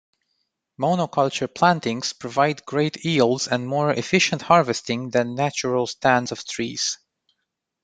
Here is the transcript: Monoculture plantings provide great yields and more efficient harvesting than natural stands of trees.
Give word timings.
Monoculture 0.79 1.53
plantings 1.53 2.11
provide 2.13 2.65
great 2.65 3.05
yields 3.05 3.47
and 3.47 3.67
more 3.67 3.91
efficient 3.91 4.41
harvesting 4.41 5.11
than 5.11 5.35
natural 5.35 5.85
stands 5.85 6.31
of 6.31 6.43
trees. 6.43 6.97